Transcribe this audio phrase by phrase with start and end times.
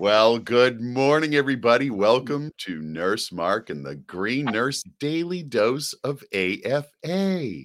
[0.00, 1.88] Well, good morning, everybody.
[1.88, 1.98] Mm-hmm.
[1.98, 7.64] Welcome to Nurse Mark and the Green Nurse Daily Dose of AFA.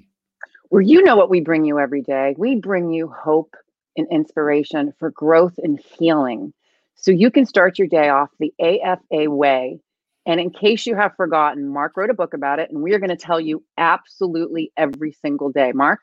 [0.70, 2.34] Where you know what we bring you every day.
[2.36, 3.56] We bring you hope
[3.98, 6.56] and inspiration for growth and healing.
[6.96, 9.80] So you can start your day off the AFA way.
[10.26, 13.00] And in case you have forgotten, Mark wrote a book about it, and we are
[13.00, 15.72] going to tell you absolutely every single day.
[15.72, 16.00] Mark?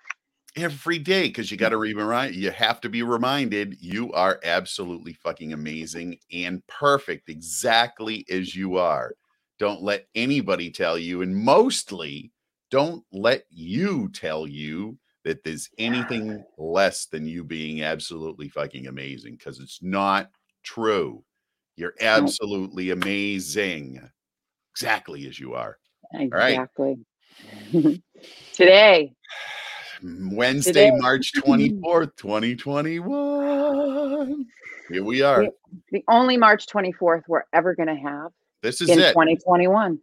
[0.56, 5.12] Every day because you got to remind you have to be reminded you are absolutely
[5.12, 9.12] fucking amazing and perfect exactly as you are.
[9.58, 12.32] Don't let anybody tell you and mostly
[12.70, 19.36] don't let you tell you that there's anything less than you being absolutely fucking amazing
[19.36, 20.30] because it's not
[20.62, 21.22] true.
[21.77, 24.00] You're absolutely amazing
[24.72, 25.78] exactly as you are.
[26.14, 26.96] Exactly.
[28.55, 29.14] Today
[30.02, 30.90] Wednesday.
[30.92, 34.46] March 24th, 2021.
[34.91, 35.45] Here we are.
[35.45, 35.52] The,
[35.92, 38.32] the only March 24th we're ever going to have.
[38.62, 39.12] This is in it.
[39.12, 39.98] 2021.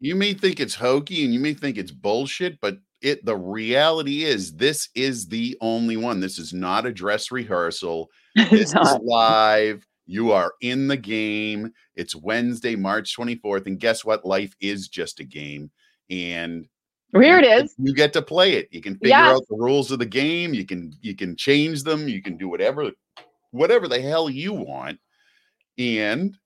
[0.00, 4.24] you may think it's hokey and you may think it's bullshit, but it the reality
[4.24, 6.20] is this is the only one.
[6.20, 8.10] This is not a dress rehearsal.
[8.50, 9.86] This is live.
[10.06, 11.72] You are in the game.
[11.94, 13.66] It's Wednesday, March 24th.
[13.66, 14.24] And guess what?
[14.24, 15.70] Life is just a game.
[16.10, 16.66] And
[17.12, 17.74] here it is.
[17.78, 18.68] You get to play it.
[18.70, 19.36] You can figure yes.
[19.36, 20.54] out the rules of the game.
[20.54, 22.08] You can you can change them.
[22.08, 22.90] You can do whatever
[23.50, 24.98] whatever the hell you want.
[25.78, 26.36] And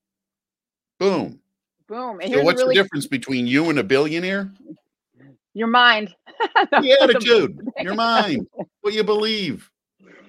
[0.99, 1.39] boom.
[1.87, 2.19] Boom.
[2.21, 2.75] And so what's really...
[2.75, 4.51] the difference between you and a billionaire?
[5.53, 6.13] Your mind.
[6.71, 7.59] the attitude.
[7.79, 8.47] Your mind.
[8.81, 9.69] What you believe.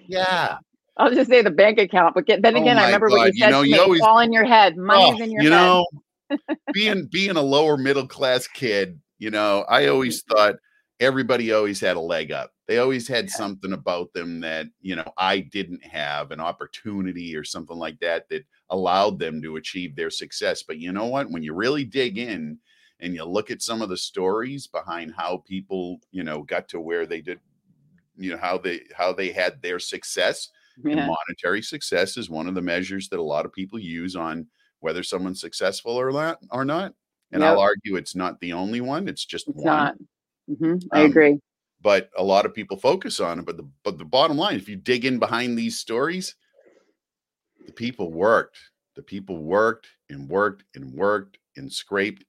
[0.06, 0.59] Yeah.
[0.98, 3.17] I'll just say the bank account, but get, then oh again, I remember God.
[3.17, 3.47] what you said.
[3.47, 4.77] You know, you always fall in your head.
[4.77, 5.56] Money's oh, in your you head.
[5.56, 5.87] know,
[6.73, 10.36] being being a lower middle class kid, you know, I always mm-hmm.
[10.36, 10.56] thought
[11.00, 12.53] everybody always had a leg up.
[12.67, 17.44] They always had something about them that, you know, I didn't have an opportunity or
[17.44, 20.62] something like that that allowed them to achieve their success.
[20.62, 21.31] But you know what?
[21.31, 22.59] When you really dig in
[23.00, 26.81] and you look at some of the stories behind how people, you know, got to
[26.81, 27.38] where they did,
[28.16, 30.50] you know, how they how they had their success.
[30.84, 31.06] Yeah.
[31.06, 34.47] monetary success is one of the measures that a lot of people use on
[34.81, 36.93] whether someone's successful or not or not.
[37.32, 37.53] And yep.
[37.53, 39.09] I'll argue it's not the only one.
[39.09, 39.66] It's just it's one.
[39.66, 39.94] Not.
[40.50, 40.76] Mm-hmm.
[40.92, 41.38] I um, agree.
[41.82, 43.47] But a lot of people focus on it.
[43.47, 46.34] But the but the bottom line, if you dig in behind these stories,
[47.66, 48.59] the people worked.
[48.94, 52.25] The people worked and worked and worked and scraped,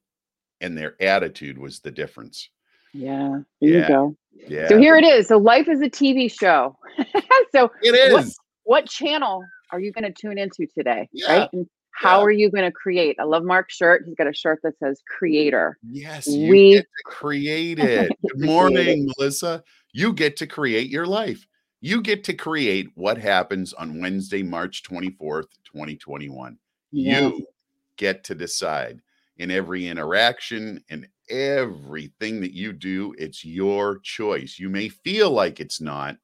[0.62, 2.50] and their attitude was the difference.
[2.94, 3.82] Yeah, there yeah.
[3.82, 4.16] you go.
[4.48, 4.68] Yeah.
[4.68, 5.28] So here it is.
[5.28, 6.78] So life is a TV show.
[7.52, 8.14] so it is.
[8.14, 8.26] What,
[8.64, 11.08] what channel are you going to tune into today?
[11.12, 11.40] Yeah.
[11.40, 11.50] Right.
[11.54, 12.26] And how yeah.
[12.26, 13.16] are you going to create?
[13.20, 14.04] I love Mark's shirt.
[14.06, 15.80] He's got a shirt that says creator.
[15.82, 18.12] Yes, we get to create it.
[18.22, 19.64] Good morning, Melissa.
[19.94, 21.44] You get to create your life.
[21.82, 26.60] You get to create what happens on Wednesday, March 24th, 2021.
[26.92, 27.20] Yeah.
[27.20, 27.48] You
[27.96, 29.02] get to decide
[29.38, 33.16] in every interaction and everything that you do.
[33.18, 34.60] It's your choice.
[34.60, 36.18] You may feel like it's not,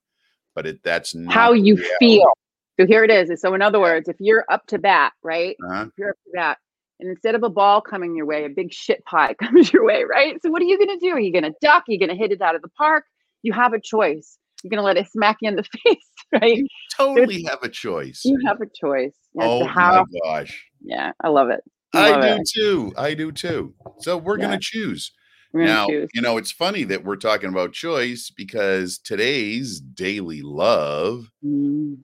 [0.53, 1.95] but it, that's not how you reality.
[1.99, 2.31] feel.
[2.79, 3.41] So here it is.
[3.41, 5.55] So in other words, if you're up to bat, right?
[5.63, 5.85] Uh-huh.
[5.87, 6.57] If you're up to bat,
[6.99, 10.03] and instead of a ball coming your way, a big shit pie comes your way,
[10.03, 10.41] right?
[10.41, 11.11] So what are you going to do?
[11.11, 11.83] Are you going to duck?
[11.87, 13.05] Are you going to hit it out of the park?
[13.41, 14.37] You have a choice.
[14.63, 16.57] You're going to let it smack you in the face, right?
[16.57, 16.67] You
[16.97, 18.21] totally have a choice.
[18.23, 19.15] You have a choice.
[19.39, 20.63] oh how, my gosh.
[20.81, 21.61] Yeah, I love it.
[21.93, 22.49] I, love do it.
[22.51, 22.93] too.
[22.97, 23.75] I do too.
[23.99, 24.47] So we're yeah.
[24.47, 25.11] going to choose.
[25.53, 26.09] Now, choose.
[26.15, 31.97] you know, it's funny that we're talking about choice because today's daily love mm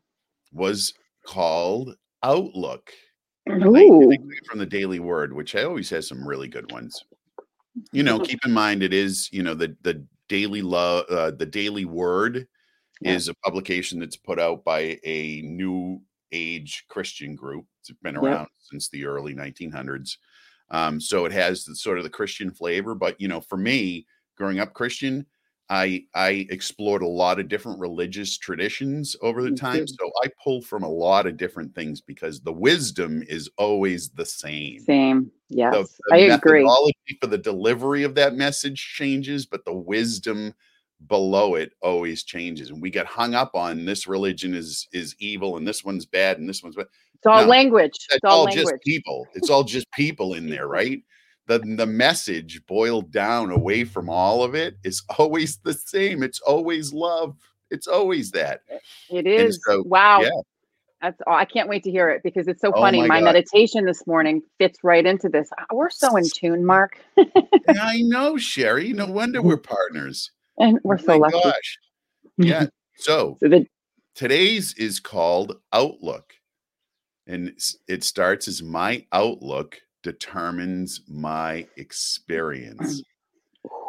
[0.52, 0.94] was
[1.26, 2.92] called Outlook.
[4.48, 7.04] From the Daily Word, which I always has some really good ones.
[7.92, 11.46] You know, keep in mind it is you know the the Daily Love, uh, the
[11.46, 12.48] Daily Word
[13.02, 13.12] yeah.
[13.12, 16.02] is a publication that's put out by a new
[16.32, 17.66] age Christian group.
[17.82, 18.46] It's been around yeah.
[18.60, 20.18] since the early 1900s.
[20.72, 22.94] Um, so it has the, sort of the Christian flavor.
[22.94, 24.06] But you know, for me,
[24.38, 25.26] growing up Christian,
[25.70, 29.86] I I explored a lot of different religious traditions over the time.
[29.86, 30.06] Mm-hmm.
[30.06, 34.26] So I pull from a lot of different things because the wisdom is always the
[34.26, 34.80] same.
[34.80, 35.32] Same.
[35.50, 35.74] Yes.
[35.74, 36.68] The, the I agree.
[37.22, 40.54] for the delivery of that message changes, but the wisdom
[41.08, 42.72] below it always changes.
[42.72, 46.40] And we get hung up on this religion is is evil and this one's bad
[46.40, 46.88] and this one's bad.
[47.14, 47.92] It's all no, language.
[48.12, 48.66] It's all, all language.
[48.66, 49.28] just people.
[49.36, 51.02] It's all just people in there, right?
[51.50, 56.22] The the message boiled down away from all of it is always the same.
[56.24, 57.36] It's always love.
[57.72, 58.62] It's always that.
[59.10, 59.60] It is.
[59.68, 60.22] So, wow.
[60.22, 60.30] Yeah.
[61.02, 61.34] That's all.
[61.34, 63.02] I can't wait to hear it because it's so oh funny.
[63.02, 65.50] My, my meditation this morning fits right into this.
[65.58, 67.00] Uh, we're so in tune, Mark.
[67.68, 68.94] I know, Sherry.
[68.94, 70.32] No wonder we're partners.
[70.62, 71.40] And we're oh so lucky.
[71.44, 71.80] Gosh.
[72.38, 72.66] Yeah.
[73.02, 73.66] So, so the,
[74.14, 76.34] today's is called Outlook.
[77.28, 77.54] And
[77.88, 83.02] it starts as my outlook determines my experience.
[83.02, 83.04] Mm.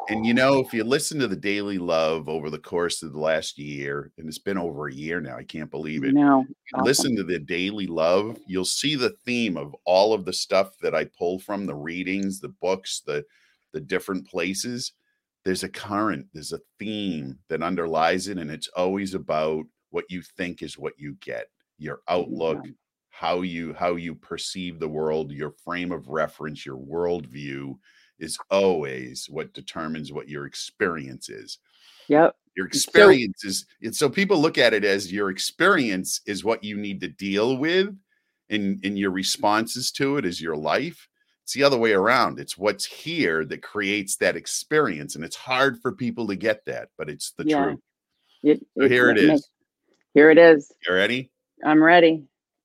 [0.08, 3.20] And you know, if you listen to the Daily Love over the course of the
[3.20, 6.14] last year, and it's been over a year now, I can't believe it.
[6.14, 6.84] No, awesome.
[6.84, 10.96] listen to the Daily Love, you'll see the theme of all of the stuff that
[10.96, 13.24] I pull from the readings, the books, the
[13.72, 14.92] the different places.
[15.44, 20.22] There's a current, there's a theme that underlies it, and it's always about what you
[20.22, 21.46] think is what you get,
[21.78, 22.72] your outlook, yeah.
[23.20, 27.76] How you how you perceive the world, your frame of reference, your worldview
[28.18, 31.58] is always what determines what your experience is.
[32.08, 32.34] Yep.
[32.56, 36.64] Your experience so, is it's so people look at it as your experience is what
[36.64, 37.94] you need to deal with
[38.48, 41.06] in in your responses to it is your life.
[41.42, 42.40] It's the other way around.
[42.40, 45.14] It's what's here that creates that experience.
[45.14, 47.64] And it's hard for people to get that, but it's the yeah.
[47.64, 47.80] truth.
[48.42, 49.28] It, so here it, it is.
[49.28, 49.50] Makes,
[50.14, 50.72] here it is.
[50.88, 51.30] You ready?
[51.62, 52.24] I'm ready.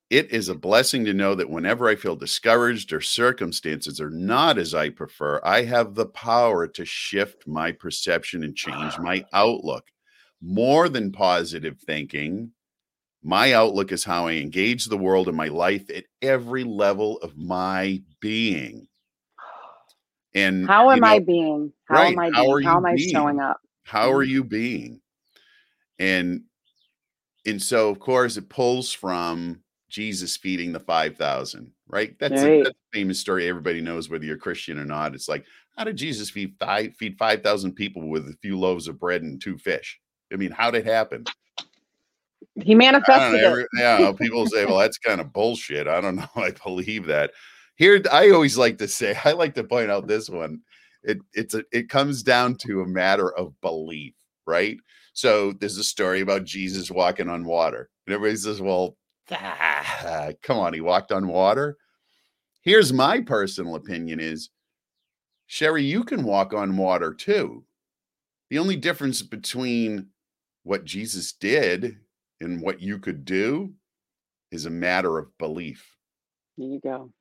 [0.09, 4.59] It is a blessing to know that whenever I feel discouraged or circumstances are not
[4.59, 9.85] as I prefer, I have the power to shift my perception and change my outlook.
[10.41, 12.51] More than positive thinking,
[13.23, 17.35] my outlook is how I engage the world and my life at every level of
[17.35, 18.87] my being.
[20.35, 21.73] And how am you know, I being?
[21.85, 22.33] How right, am I being?
[22.35, 23.09] How, how am I being?
[23.09, 23.59] showing up?
[23.83, 24.29] How are mm.
[24.29, 25.01] you being?
[25.97, 26.43] And
[27.47, 32.17] and so of course it pulls from Jesus feeding the 5,000, right?
[32.19, 32.61] That's, right.
[32.61, 33.47] A, that's, a, famous story.
[33.47, 35.13] Everybody knows whether you're Christian or not.
[35.13, 35.45] It's like,
[35.77, 39.41] how did Jesus feed five, feed 5,000 people with a few loaves of bread and
[39.41, 39.99] two fish?
[40.31, 41.25] I mean, how did it happen?
[42.61, 43.69] He manifested know, every, it.
[43.77, 45.87] yeah, people say, well, that's kind of bullshit.
[45.87, 46.27] I don't know.
[46.35, 47.31] I believe that.
[47.75, 50.61] Here, I always like to say, I like to point out this one.
[51.03, 54.15] It it's a, it comes down to a matter of belief,
[54.47, 54.77] right?
[55.13, 58.97] So there's a story about Jesus walking on water, and everybody says, "Well,
[59.31, 61.77] ah, come on, he walked on water.
[62.61, 64.49] Here's my personal opinion is
[65.47, 67.63] Sherry, you can walk on water too.
[68.49, 70.07] The only difference between
[70.63, 71.97] what Jesus did
[72.41, 73.73] and what you could do
[74.51, 75.95] is a matter of belief.
[76.57, 77.11] There you go.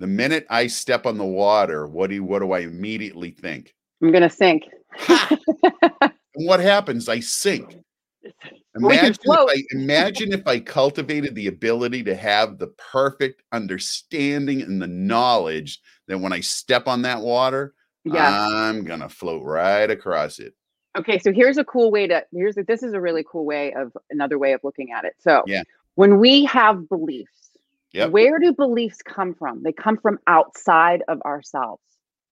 [0.00, 3.74] The minute I step on the water, what do you, what do I immediately think?
[4.02, 4.64] I'm gonna sink.
[5.08, 7.08] and what happens?
[7.08, 7.76] I sink.
[8.74, 14.80] Imagine if, I, imagine if I cultivated the ability to have the perfect understanding and
[14.80, 17.74] the knowledge that when I step on that water,
[18.04, 18.48] yeah.
[18.50, 20.54] I'm gonna float right across it.
[20.96, 23.72] Okay, so here's a cool way to here's a, this is a really cool way
[23.72, 25.14] of another way of looking at it.
[25.18, 25.62] So yeah,
[25.94, 27.50] when we have beliefs,
[27.92, 28.10] yep.
[28.10, 29.62] where do beliefs come from?
[29.62, 31.82] They come from outside of ourselves,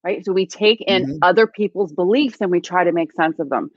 [0.05, 0.25] right?
[0.25, 1.19] So we take in mm-hmm.
[1.23, 3.71] other people's beliefs and we try to make sense of them.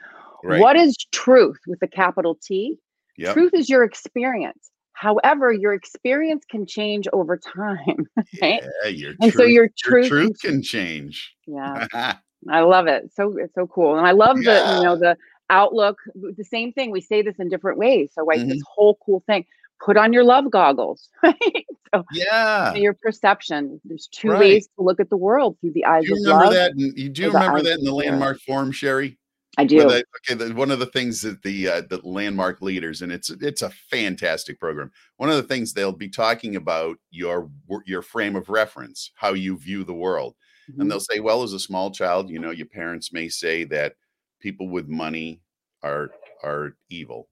[0.44, 0.60] Right.
[0.60, 2.78] What is truth with a capital T?
[3.18, 3.34] Yep.
[3.34, 4.72] Truth is your experience.
[4.94, 8.08] However, your experience can change over time,
[8.42, 8.64] right?
[8.84, 11.34] Yeah, your and truth, so your truth, your truth can change.
[11.48, 11.88] Yeah,
[12.50, 13.12] I love it.
[13.14, 14.54] So it's so cool, and I love yeah.
[14.54, 15.18] the you know the
[15.50, 15.98] outlook.
[16.16, 16.92] The same thing.
[16.92, 18.12] We say this in different ways.
[18.14, 18.50] So like mm-hmm.
[18.50, 19.46] this whole cool thing.
[19.84, 21.66] Put on your love goggles, right?
[21.94, 23.82] So, yeah, your perception.
[23.84, 24.40] There's two right.
[24.40, 26.54] ways to look at the world through the eyes do you remember love.
[26.54, 29.18] That in, you do remember that in the Landmark Forum, Sherry?
[29.58, 29.82] I do.
[29.86, 33.62] okay, the, one of the things that the uh, the landmark leaders, and it's it's
[33.62, 34.92] a fantastic program.
[35.18, 37.50] One of the things they'll be talking about your
[37.86, 40.36] your frame of reference, how you view the world,
[40.70, 40.82] mm-hmm.
[40.82, 43.96] and they'll say, well, as a small child, you know, your parents may say that
[44.40, 45.40] people with money
[45.84, 46.10] are
[46.44, 47.30] are evil.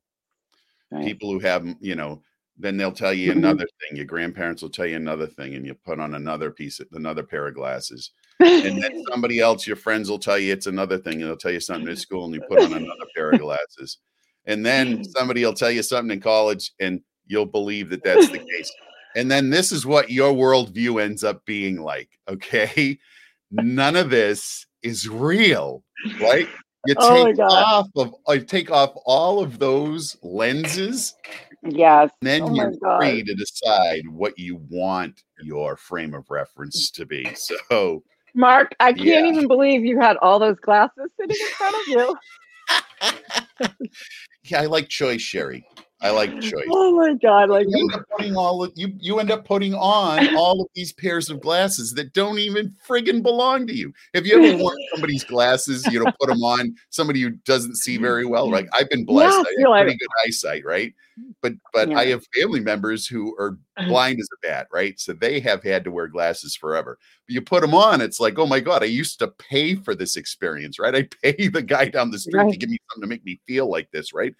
[0.91, 1.05] Right.
[1.05, 2.21] People who have, you know,
[2.57, 3.97] then they'll tell you another thing.
[3.97, 7.23] Your grandparents will tell you another thing, and you put on another piece, of, another
[7.23, 8.11] pair of glasses
[8.41, 11.51] and then somebody else, your friends will tell you it's another thing, and they'll tell
[11.51, 13.97] you something at school, and you put on another pair of glasses.
[14.45, 18.39] And then somebody will tell you something in college, and you'll believe that that's the
[18.57, 18.71] case.
[19.15, 22.09] And then this is what your worldview ends up being like.
[22.29, 22.97] Okay.
[23.51, 25.83] None of this is real,
[26.21, 26.47] right?
[26.87, 31.13] You oh take oh off of I uh, take off all of those lenses.
[31.63, 32.09] Yes.
[32.21, 37.27] then oh you're free to decide what you want your frame of reference to be.
[37.35, 39.25] So Mark, I can't yeah.
[39.25, 42.15] even believe you had all those glasses sitting in front of you.
[44.43, 45.65] yeah, I like choice, Sherry.
[46.01, 46.65] I like choice.
[46.67, 47.49] Oh my god!
[47.49, 50.67] Like you end up putting all of, you you end up putting on all of
[50.73, 53.93] these pairs of glasses that don't even friggin' belong to you.
[54.13, 57.97] If you ever worn somebody's glasses, you know, put them on somebody who doesn't see
[57.97, 58.49] very well.
[58.49, 60.91] Like I've been blessed, yeah, I have pretty good eyesight, right?
[61.43, 61.99] But but yeah.
[61.99, 63.87] I have family members who are uh-huh.
[63.87, 64.99] blind as a bat, right?
[64.99, 66.97] So they have had to wear glasses forever.
[67.27, 69.93] But you put them on, it's like, oh my god, I used to pay for
[69.93, 70.95] this experience, right?
[70.95, 72.51] I pay the guy down the street right.
[72.51, 74.33] to give me something to make me feel like this, right?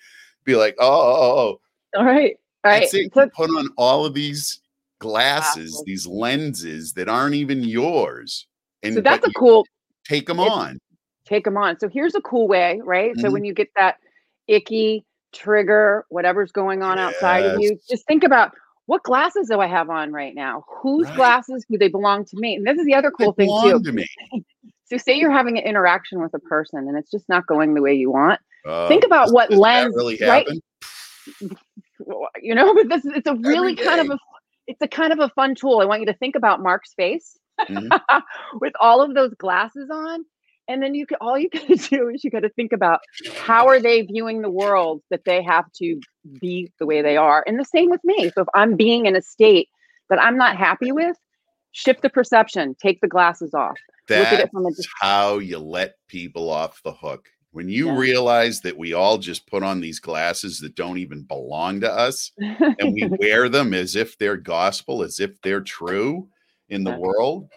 [0.46, 2.00] Be like, oh, oh, oh.
[2.00, 2.38] All right.
[2.64, 2.90] All right.
[2.90, 4.62] So, put on all of these
[5.00, 8.48] glasses, these lenses that aren't even yours.
[8.84, 9.66] And so that's a cool
[10.06, 10.80] take them on.
[11.26, 11.80] Take them on.
[11.80, 13.12] So here's a cool way, right?
[13.12, 13.22] Mm-hmm.
[13.22, 13.98] So when you get that
[14.48, 17.16] icky trigger, whatever's going on yes.
[17.16, 18.52] outside of you, just think about
[18.86, 20.66] what glasses do I have on right now?
[20.82, 21.16] Whose right.
[21.16, 22.56] glasses do they belong to me?
[22.56, 23.82] And this is the other cool they thing too.
[23.82, 24.06] To me.
[24.86, 27.82] so say you're having an interaction with a person and it's just not going the
[27.82, 28.40] way you want.
[28.66, 30.48] Uh, think about does, what does lens really right?
[32.42, 34.20] You know, but this it's a really kind of a
[34.68, 35.80] it's a kind of a fun tool.
[35.80, 38.18] I want you to think about Mark's face mm-hmm.
[38.60, 40.26] with all of those glasses on
[40.68, 43.00] and then you can all you got to do is you got to think about
[43.36, 46.00] how are they viewing the world that they have to
[46.40, 49.16] be the way they are and the same with me so if i'm being in
[49.16, 49.70] a state
[50.10, 51.18] that i'm not happy with
[51.72, 53.78] shift the perception take the glasses off
[54.08, 57.88] that's look at it from a how you let people off the hook when you
[57.88, 57.98] yeah.
[57.98, 62.32] realize that we all just put on these glasses that don't even belong to us
[62.40, 66.28] and we wear them as if they're gospel as if they're true
[66.70, 67.50] in the world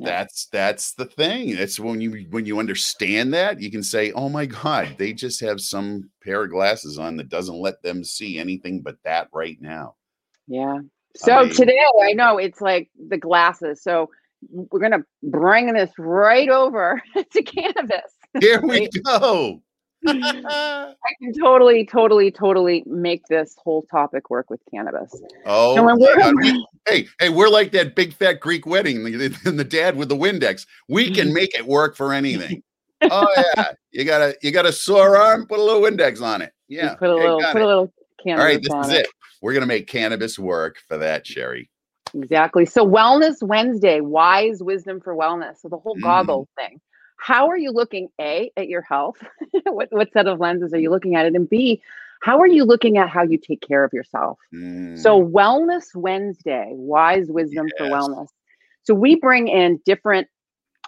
[0.00, 1.50] that's that's the thing.
[1.50, 5.40] It's when you when you understand that you can say oh my god they just
[5.40, 9.60] have some pair of glasses on that doesn't let them see anything but that right
[9.60, 9.96] now.
[10.46, 10.78] Yeah.
[11.16, 14.10] So I mean, today i know it's like the glasses so
[14.48, 17.02] we're gonna bring this right over
[17.32, 19.60] to cannabis here we go
[20.06, 25.20] I can totally, totally, totally make this whole topic work with cannabis.
[25.44, 29.96] Oh, so we, hey, hey, we're like that big fat Greek wedding and the dad
[29.96, 30.66] with the Windex.
[30.88, 32.62] We can make it work for anything.
[33.02, 35.46] oh yeah, you got a you got a sore arm?
[35.46, 36.52] Put a little Windex on it.
[36.66, 37.62] Yeah, put a little, put it.
[37.62, 37.92] a little
[38.24, 38.40] cannabis.
[38.40, 39.06] All right, this is it.
[39.06, 39.12] it.
[39.42, 41.68] We're gonna make cannabis work for that, Sherry.
[42.14, 42.64] Exactly.
[42.64, 45.60] So Wellness Wednesday, wise wisdom for wellness.
[45.60, 46.02] So the whole mm.
[46.02, 46.80] goggle thing
[47.20, 49.22] how are you looking a at your health
[49.66, 51.80] what, what set of lenses are you looking at it and b
[52.22, 54.98] how are you looking at how you take care of yourself mm.
[54.98, 57.74] so wellness wednesday wise wisdom yes.
[57.78, 58.28] for wellness
[58.82, 60.26] so we bring in different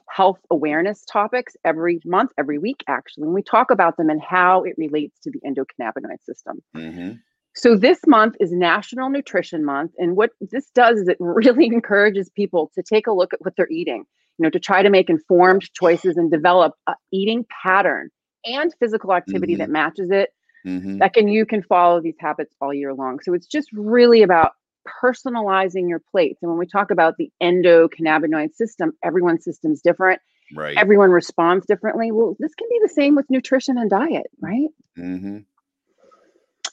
[0.08, 4.62] health awareness topics every month every week actually and we talk about them and how
[4.62, 7.12] it relates to the endocannabinoid system mm-hmm.
[7.54, 12.30] So this month is National Nutrition Month, and what this does is it really encourages
[12.30, 14.06] people to take a look at what they're eating
[14.42, 18.08] you know, to try to make informed choices and develop a eating pattern
[18.44, 19.60] and physical activity mm-hmm.
[19.60, 20.30] that matches it.
[20.66, 20.98] Mm-hmm.
[20.98, 23.20] That can you can follow these habits all year long.
[23.22, 24.50] So it's just really about
[25.04, 26.40] personalizing your plates.
[26.42, 30.20] And when we talk about the endocannabinoid system, everyone's system's different.
[30.56, 30.76] Right.
[30.76, 32.10] Everyone responds differently.
[32.10, 34.68] Well, this can be the same with nutrition and diet, right?
[34.98, 35.38] Mm-hmm.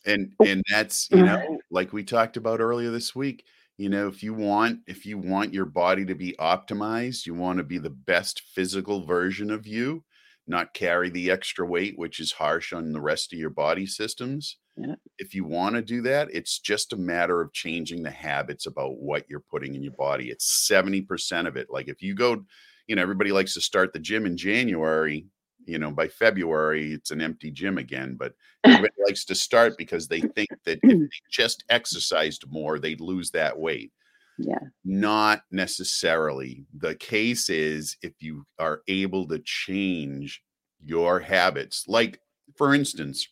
[0.07, 0.45] And oh.
[0.45, 3.43] and that's you know, like we talked about earlier this week
[3.79, 7.57] you know if you want if you want your body to be optimized you want
[7.57, 10.03] to be the best physical version of you
[10.48, 14.57] not carry the extra weight which is harsh on the rest of your body systems
[14.75, 14.95] yeah.
[15.17, 19.00] if you want to do that it's just a matter of changing the habits about
[19.00, 22.43] what you're putting in your body it's 70% of it like if you go
[22.86, 25.25] you know everybody likes to start the gym in january
[25.69, 28.33] you know by february it's an empty gym again but
[28.63, 31.01] everybody likes to start because they think that if mm.
[31.01, 33.91] they just exercised more they'd lose that weight.
[34.38, 34.59] Yeah.
[34.85, 36.65] Not necessarily.
[36.77, 40.41] The case is if you are able to change
[40.83, 42.21] your habits like
[42.55, 43.27] for instance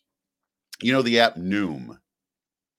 [0.82, 1.96] you know the app noom?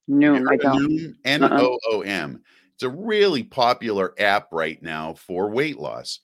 [0.09, 0.89] Noom i don't.
[0.89, 1.07] Noom?
[1.09, 1.13] Uh-uh.
[1.25, 2.43] N-o-o-m
[2.75, 6.19] it's a really popular app right now for weight loss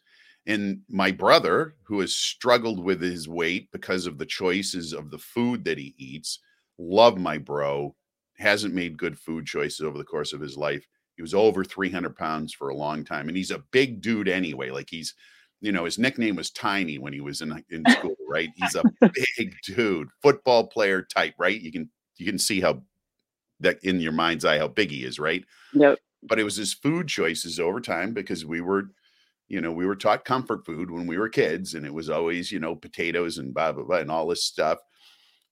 [0.48, 5.18] and my brother, who has struggled with his weight because of the choices of the
[5.18, 6.40] food that he eats,
[6.78, 7.96] love my bro,
[8.38, 10.86] hasn't made good food choices over the course of his life.
[11.16, 13.28] He was over 300 pounds for a long time.
[13.28, 14.70] And he's a big dude anyway.
[14.70, 15.16] Like he's,
[15.62, 18.50] you know, his nickname was Tiny when he was in, in school, right?
[18.56, 18.84] He's a
[19.38, 21.60] big dude, football player type, right?
[21.60, 22.84] You can, you can see how
[23.62, 25.44] that in your mind's eye, how big he is, right?
[25.74, 25.98] Yep.
[26.22, 28.90] But it was his food choices over time because we were
[29.48, 32.52] you know, we were taught comfort food when we were kids, and it was always,
[32.52, 34.80] you know, potatoes and blah, blah, blah, and all this stuff.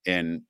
[0.06, 0.42] And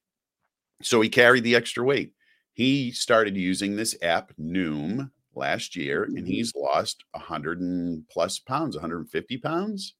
[0.83, 2.13] so he carried the extra weight.
[2.55, 6.27] He started using this app, Noom, last year, and mm-hmm.
[6.27, 9.95] he's lost 100 and plus pounds, 150 pounds.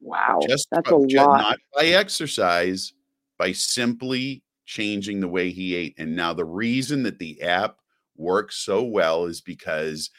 [0.00, 0.40] Wow.
[0.46, 1.40] Just that's a lot.
[1.40, 2.92] Not by exercise,
[3.38, 5.94] by simply changing the way he ate.
[5.98, 7.78] And now the reason that the app
[8.16, 10.10] works so well is because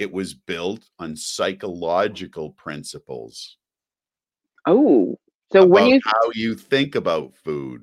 [0.00, 3.58] it was built on psychological principles.
[4.66, 5.18] Oh,
[5.52, 7.82] so when you how you think about food,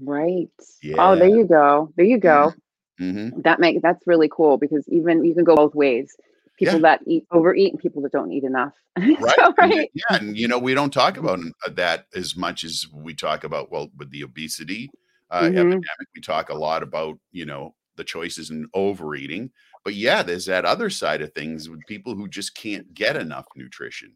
[0.00, 0.48] right?
[0.82, 0.96] Yeah.
[0.98, 1.92] Oh, there you go.
[1.96, 2.54] There you go.
[3.00, 3.40] Mm-hmm.
[3.42, 6.14] That make that's really cool because even you can go both ways.
[6.58, 6.80] People yeah.
[6.80, 8.74] that eat overeat and people that don't eat enough.
[8.98, 9.34] Right.
[9.36, 9.90] so, right.
[9.94, 13.44] Yeah, and you know we don't talk about uh, that as much as we talk
[13.44, 14.90] about well with the obesity
[15.30, 15.56] uh, mm-hmm.
[15.58, 16.08] epidemic.
[16.14, 19.50] We talk a lot about you know the choices in overeating,
[19.84, 23.46] but yeah, there's that other side of things with people who just can't get enough
[23.56, 24.14] nutrition.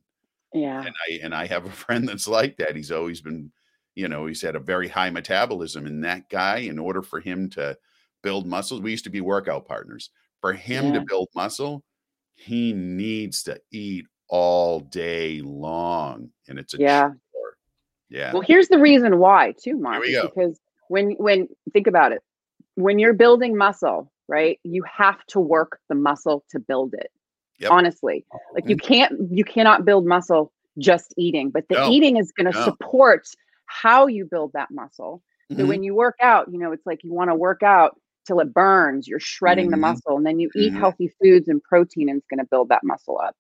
[0.52, 0.80] Yeah.
[0.84, 2.76] And I and I have a friend that's like that.
[2.76, 3.50] He's always been,
[3.94, 5.86] you know, he's had a very high metabolism.
[5.86, 7.76] And that guy, in order for him to
[8.22, 10.10] build muscles, we used to be workout partners.
[10.40, 10.94] For him yeah.
[10.94, 11.84] to build muscle,
[12.34, 16.30] he needs to eat all day long.
[16.48, 17.08] And it's a yeah.
[17.32, 17.56] Chore.
[18.08, 18.32] Yeah.
[18.32, 20.02] Well, here's the reason why, too, Mark.
[20.04, 22.22] Because when when think about it,
[22.74, 27.10] when you're building muscle, right, you have to work the muscle to build it.
[27.58, 27.70] Yep.
[27.70, 28.24] Honestly,
[28.54, 31.90] like you can't you cannot build muscle just eating, but the no.
[31.90, 32.64] eating is going to no.
[32.64, 33.28] support
[33.66, 35.22] how you build that muscle.
[35.50, 35.68] So mm-hmm.
[35.68, 38.52] when you work out, you know, it's like you want to work out till it
[38.52, 39.06] burns.
[39.06, 39.72] You're shredding mm-hmm.
[39.72, 40.80] the muscle, and then you eat mm-hmm.
[40.80, 43.36] healthy foods and protein, and it's going to build that muscle up.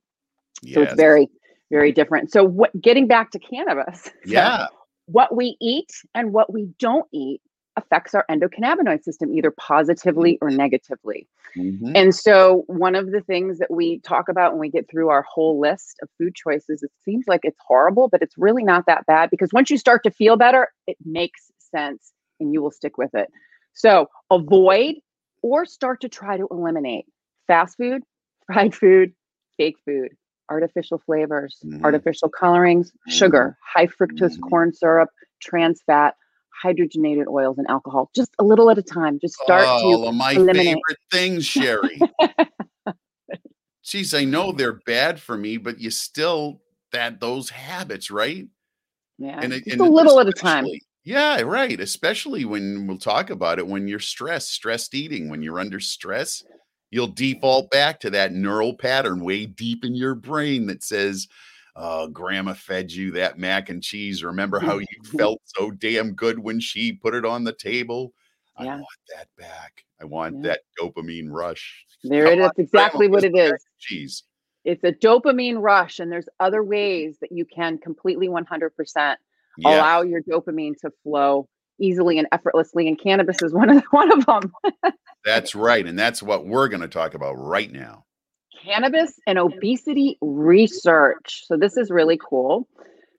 [0.62, 0.74] Yes.
[0.74, 1.28] So it's very,
[1.70, 2.30] very different.
[2.30, 2.78] So what?
[2.80, 4.10] Getting back to cannabis.
[4.24, 4.66] Yeah.
[4.66, 4.74] So
[5.06, 7.40] what we eat and what we don't eat
[7.76, 11.26] affects our endocannabinoid system either positively or negatively.
[11.56, 11.92] Mm-hmm.
[11.94, 15.22] And so, one of the things that we talk about when we get through our
[15.22, 19.06] whole list of food choices, it seems like it's horrible, but it's really not that
[19.06, 22.98] bad because once you start to feel better, it makes sense and you will stick
[22.98, 23.28] with it.
[23.74, 24.96] So, avoid
[25.42, 27.06] or start to try to eliminate
[27.46, 28.02] fast food,
[28.46, 29.12] fried food,
[29.56, 30.10] fake food,
[30.50, 31.84] artificial flavors, mm-hmm.
[31.84, 33.12] artificial colorings, mm-hmm.
[33.12, 34.48] sugar, high fructose mm-hmm.
[34.48, 35.10] corn syrup,
[35.40, 36.14] trans fat,
[36.62, 39.18] hydrogenated oils and alcohol, just a little at a time.
[39.20, 40.66] Just start oh, to my eliminate.
[40.66, 41.98] favorite things, Sherry.
[43.84, 46.60] Geez, I know they're bad for me, but you still
[46.92, 48.46] that those habits, right?
[49.18, 50.66] Yeah, and, just and a little at a time.
[51.04, 51.80] Yeah, right.
[51.80, 55.28] Especially when we'll talk about it when you're stressed, stressed eating.
[55.28, 56.44] When you're under stress,
[56.90, 61.26] you'll default back to that neural pattern way deep in your brain that says,
[61.74, 64.22] uh, grandma fed you that mac and cheese.
[64.22, 64.86] Remember how you
[65.16, 68.12] felt so damn good when she put it on the table?
[68.56, 68.86] I want
[69.16, 69.84] that back.
[70.00, 70.50] I want yeah.
[70.50, 71.86] that dopamine rush.
[72.04, 72.50] There Come it is.
[72.58, 73.64] exactly what it is.
[73.78, 74.24] Cheese.
[74.64, 79.16] It's a dopamine rush, and there's other ways that you can completely 100% yeah.
[79.64, 81.48] allow your dopamine to flow
[81.80, 82.86] easily and effortlessly.
[82.88, 84.52] And cannabis is one of one of them.
[85.24, 88.04] that's right, and that's what we're going to talk about right now
[88.64, 91.44] cannabis and obesity research.
[91.46, 92.68] So this is really cool.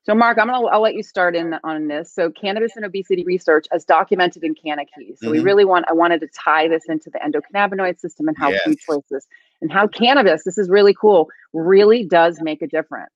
[0.06, 2.14] So Mark, I'm gonna I'll let you start in on this.
[2.14, 5.18] So cannabis and obesity research as documented in CannaKey.
[5.18, 5.32] So mm-hmm.
[5.32, 8.62] we really want I wanted to tie this into the endocannabinoid system and how yes.
[8.64, 9.28] food choices
[9.62, 13.14] and how cannabis, this is really cool, really does make a difference.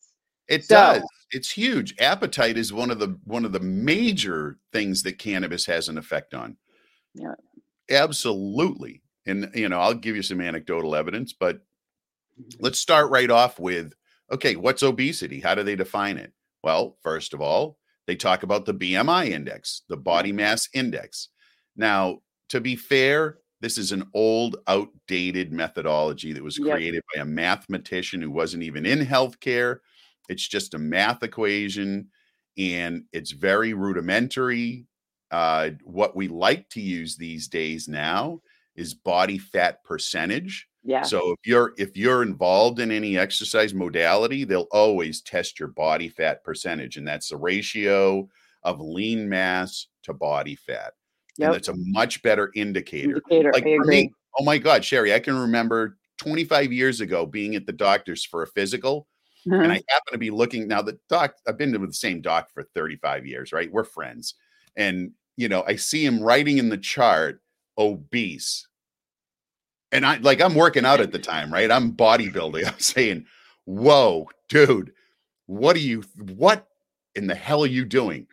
[0.47, 1.03] It so, does.
[1.31, 1.93] It's huge.
[1.99, 6.33] Appetite is one of the one of the major things that cannabis has an effect
[6.33, 6.55] on.
[7.13, 7.33] Yeah.
[7.89, 9.01] Absolutely.
[9.25, 11.59] And you know, I'll give you some anecdotal evidence, but
[12.59, 13.93] Let's start right off with
[14.31, 15.39] okay, what's obesity?
[15.39, 16.33] How do they define it?
[16.63, 21.29] Well, first of all, they talk about the BMI index, the body mass index.
[21.75, 22.19] Now,
[22.49, 27.03] to be fair, this is an old, outdated methodology that was created yep.
[27.15, 29.79] by a mathematician who wasn't even in healthcare.
[30.29, 32.09] It's just a math equation
[32.57, 34.87] and it's very rudimentary.
[35.31, 38.41] Uh, what we like to use these days now
[38.75, 40.67] is body fat percentage.
[40.87, 41.01] Yeah.
[41.01, 46.07] So if you're if you're involved in any exercise modality, they'll always test your body
[46.07, 48.27] fat percentage, and that's the ratio
[48.63, 50.93] of lean mass to body fat.
[51.37, 51.45] Yep.
[51.45, 53.21] And that's a much better indicator.
[53.29, 57.55] indicator like for me, oh my God, Sherry, I can remember 25 years ago being
[57.55, 59.07] at the doctor's for a physical.
[59.45, 59.61] Uh-huh.
[59.61, 60.81] And I happen to be looking now.
[60.81, 63.71] The doc, I've been to the same doc for 35 years, right?
[63.71, 64.35] We're friends.
[64.77, 67.41] And, you know, I see him writing in the chart
[67.77, 68.67] obese
[69.91, 71.71] and I like I'm working out at the time, right?
[71.71, 72.65] I'm bodybuilding.
[72.71, 73.25] I'm saying,
[73.65, 74.91] "Whoa, dude,
[75.45, 76.03] what are you?
[76.35, 76.67] What
[77.15, 78.27] in the hell are you doing?"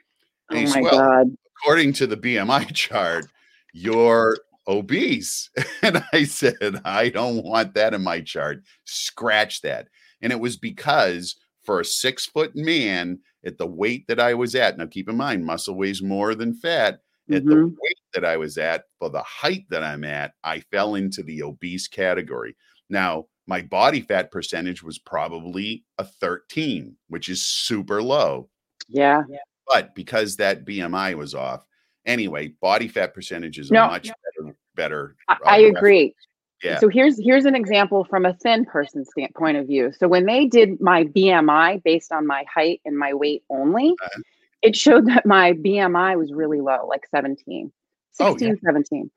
[0.51, 1.27] And oh my well, god!
[1.63, 3.27] According to the BMI chart,
[3.73, 5.51] you're obese.
[5.83, 8.63] And I said, "I don't want that in my chart.
[8.85, 9.89] Scratch that."
[10.23, 14.55] And it was because for a six foot man at the weight that I was
[14.55, 14.79] at.
[14.79, 17.49] Now, keep in mind, muscle weighs more than fat at mm-hmm.
[17.49, 21.23] the weight that I was at for the height that I'm at, I fell into
[21.23, 22.57] the obese category.
[22.91, 28.49] Now, my body fat percentage was probably a 13, which is super low.
[28.89, 29.23] Yeah.
[29.67, 31.67] But because that BMI was off,
[32.07, 34.57] anyway, body fat percentage is no, much better.
[34.75, 36.15] better I, I agree.
[36.63, 36.79] Yeah.
[36.79, 39.93] So here's here's an example from a thin person standpoint of view.
[39.99, 44.23] So when they did my BMI based on my height and my weight only, uh-huh
[44.65, 47.71] it showed that my BMI was really low, like 17,
[48.13, 48.55] 16, oh, yeah.
[48.65, 49.11] 17.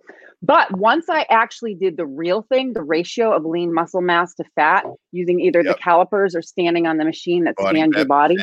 [0.43, 4.43] But once I actually did the real thing, the ratio of lean muscle mass to
[4.55, 5.75] fat using either yep.
[5.75, 8.35] the calipers or standing on the machine that body scans your body.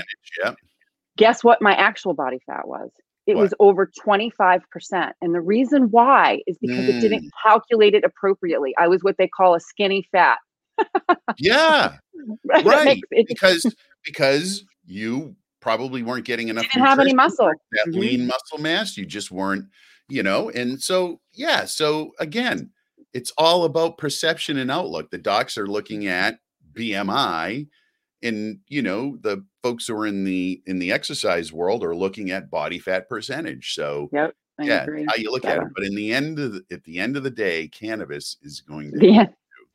[0.42, 0.56] Yep.
[1.16, 2.90] Guess what my actual body fat was?
[3.26, 3.42] it what?
[3.42, 4.62] was over 25%.
[5.20, 6.88] And the reason why is because mm.
[6.88, 7.30] it didn't mm.
[7.42, 8.74] calculate it appropriately.
[8.78, 10.38] I was what they call a skinny fat.
[11.38, 11.96] yeah.
[12.44, 12.64] right.
[12.64, 13.02] right.
[13.10, 17.50] because because you probably weren't getting enough didn't have any muscle.
[17.72, 17.98] That mm-hmm.
[17.98, 18.98] lean muscle mass.
[18.98, 19.64] You just weren't,
[20.10, 21.64] you know, and so yeah.
[21.64, 22.70] So again,
[23.14, 25.10] it's all about perception and outlook.
[25.10, 26.38] The docs are looking at
[26.74, 27.66] BMI
[28.22, 32.30] and you know the folks who are in the in the exercise world are looking
[32.30, 35.06] at body fat percentage so yep, yeah agree.
[35.08, 37.22] how you look at it but in the end of the, at the end of
[37.22, 39.26] the day cannabis is going to yeah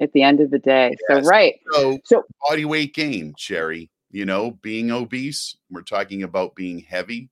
[0.01, 1.23] at the end of the day yes.
[1.23, 6.55] so right so, so body weight gain sherry you know being obese we're talking about
[6.55, 7.29] being heavy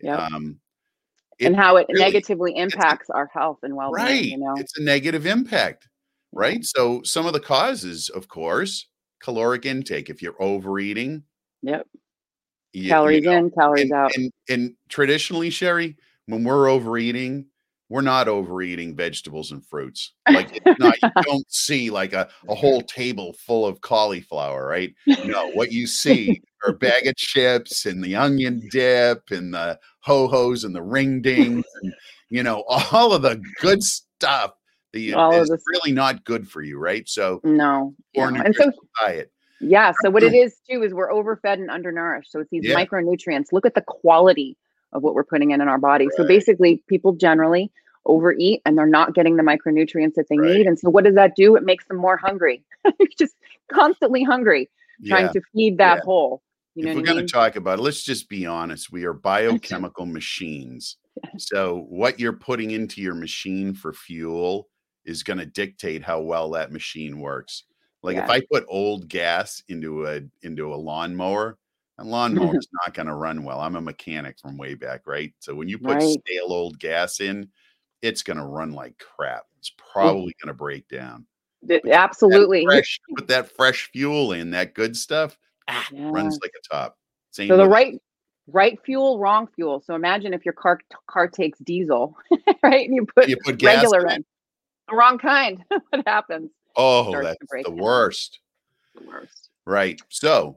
[0.00, 0.58] yeah um,
[1.40, 4.82] and how it really, negatively impacts our health and well-being right you know it's a
[4.82, 5.88] negative impact
[6.32, 8.86] right so some of the causes of course
[9.20, 10.10] caloric intake.
[10.10, 11.22] If you're overeating,
[11.62, 11.86] yep.
[12.72, 14.16] You, calories you know, in, calories and, out.
[14.16, 17.46] And, and traditionally, Sherry, when we're overeating,
[17.90, 20.12] we're not overeating vegetables and fruits.
[20.30, 24.94] Like not, you don't see like a, a whole table full of cauliflower, right?
[25.24, 30.28] No, what you see are bag of chips and the onion dip and the ho
[30.28, 31.92] hos and the ring dings and
[32.30, 34.52] you know all of the good stuff
[34.92, 37.08] the All is really not good for you, right?
[37.08, 38.24] So no, no.
[38.24, 39.30] and so diet.
[39.60, 39.92] Yeah.
[40.02, 42.32] So what it is too is we're overfed and undernourished.
[42.32, 42.74] So it's these yeah.
[42.74, 43.52] micronutrients.
[43.52, 44.56] Look at the quality
[44.92, 46.06] of what we're putting in in our body.
[46.06, 46.16] Right.
[46.16, 47.70] So basically, people generally
[48.06, 50.56] overeat and they're not getting the micronutrients that they right.
[50.56, 50.66] need.
[50.66, 51.56] And so what does that do?
[51.56, 52.64] It makes them more hungry.
[53.18, 53.34] just
[53.72, 54.68] constantly hungry,
[55.06, 55.32] trying yeah.
[55.32, 56.04] to feed that yeah.
[56.04, 56.42] hole.
[56.74, 57.26] You know if we're going mean?
[57.26, 58.92] to talk about it, let's just be honest.
[58.92, 60.96] We are biochemical machines.
[61.36, 64.68] So what you're putting into your machine for fuel
[65.04, 67.64] is going to dictate how well that machine works.
[68.02, 68.24] Like yeah.
[68.24, 71.58] if I put old gas into a into a lawnmower,
[71.98, 73.60] a lawnmower is not going to run well.
[73.60, 75.34] I'm a mechanic from way back, right?
[75.40, 76.02] So when you put right.
[76.02, 77.48] stale old gas in,
[78.02, 79.44] it's going to run like crap.
[79.58, 81.26] It's probably going to break down.
[81.90, 82.64] absolutely.
[82.64, 86.08] Put that, fresh, put that fresh fuel in, that good stuff, ah, yeah.
[86.10, 86.96] runs like a top.
[87.32, 88.00] Same so the right
[88.48, 89.80] right fuel, wrong fuel.
[89.80, 92.16] So imagine if your car car takes diesel,
[92.62, 92.86] right?
[92.86, 94.16] And you put, you put regular in.
[94.16, 94.24] in
[94.88, 95.64] the wrong kind.
[95.90, 96.50] what happens?
[96.76, 98.40] Oh, that's the worst.
[98.94, 99.50] The worst.
[99.66, 100.00] Right.
[100.08, 100.56] So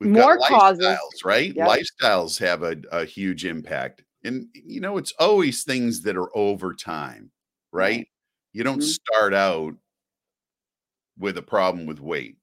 [0.00, 1.54] we've more got causes, right?
[1.54, 1.68] Yep.
[1.68, 4.02] Lifestyles have a, a huge impact.
[4.24, 7.30] And you know, it's always things that are over time,
[7.72, 8.06] right?
[8.52, 8.86] You don't mm-hmm.
[9.12, 9.74] start out
[11.18, 12.36] with a problem with weight.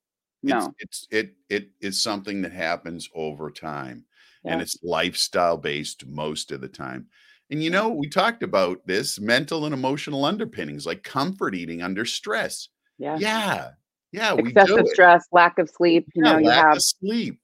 [0.44, 0.74] No.
[0.80, 4.06] It's, it's it it is something that happens over time.
[4.44, 7.06] And it's lifestyle based most of the time.
[7.52, 12.06] And you know, we talked about this mental and emotional underpinnings, like comfort eating under
[12.06, 12.70] stress.
[12.98, 13.18] Yeah.
[13.20, 13.72] Yeah.
[14.14, 14.36] Yeah.
[14.38, 16.08] Excessive stress, lack of sleep.
[16.16, 17.41] You yeah, know, you have sleep.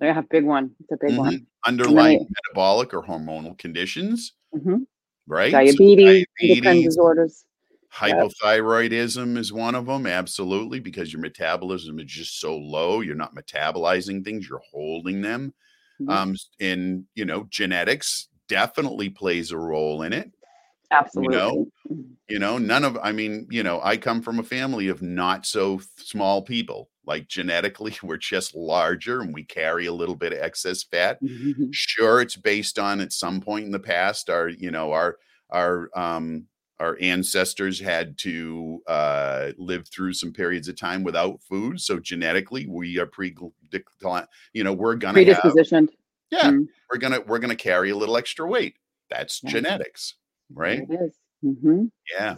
[0.00, 0.70] Yeah, big one.
[0.80, 1.18] It's a big mm-hmm.
[1.18, 1.46] one.
[1.66, 4.34] Underlying metabolic or hormonal conditions.
[4.54, 4.78] Mm-hmm.
[5.26, 5.52] Right.
[5.52, 7.44] Diabetes, so diabetes disorders.
[7.92, 13.00] Hypothyroidism is one of them, absolutely, because your metabolism is just so low.
[13.00, 15.52] You're not metabolizing things, you're holding them.
[16.00, 16.10] Mm-hmm.
[16.10, 20.30] Um, in you know, genetics, definitely plays a role in it.
[20.90, 21.34] Absolutely.
[21.34, 21.66] You know,
[22.28, 25.46] you know, none of I mean, you know, I come from a family of not
[25.46, 26.90] so small people.
[27.04, 31.22] Like genetically, we're just larger and we carry a little bit of excess fat.
[31.22, 31.70] Mm-hmm.
[31.72, 35.18] Sure, it's based on at some point in the past, our, you know, our
[35.50, 36.46] our um
[36.80, 41.78] our ancestors had to uh, live through some periods of time without food.
[41.78, 43.36] So genetically, we are pre,
[44.54, 45.72] you know, we're gonna predispositioned.
[45.72, 45.88] Have,
[46.30, 46.62] yeah, mm-hmm.
[46.90, 48.76] we're gonna we're gonna carry a little extra weight.
[49.10, 49.50] That's yeah.
[49.50, 50.14] genetics,
[50.52, 50.80] right?
[50.80, 51.14] It is.
[51.44, 51.86] Mm-hmm.
[52.18, 52.36] Yeah.